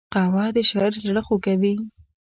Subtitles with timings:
[0.13, 1.73] قهوه د شاعر زړه خوږوي